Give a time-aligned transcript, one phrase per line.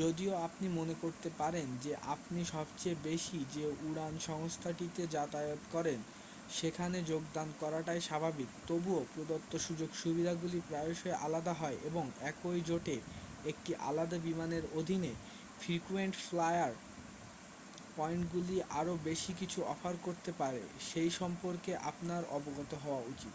[0.00, 5.98] যদিও আপনি মনে করতে পারেন যে আপনি সবচেয়ে বেশি যে উড়ান সংস্থাটিতে যাতায়াত করেন
[6.50, 12.96] সেখানে যোগদান করাটাই স্বাভাবিক তবুও প্রদত্ত সুযোগ-সুবিধাগুলি প্রায়শই আলাদা হয় এবং একই জোটে
[13.44, 15.12] একটি আলাদা বিমানের অধীনে
[15.60, 16.72] ফ্রিকুয়েন্ট ফ্লায়ার
[17.96, 23.34] পয়েন্টগুলি আরও বেশি কিছু অফার করতে পারে সেই সম্পর্কে আপনার অবগত হওয়া উচিত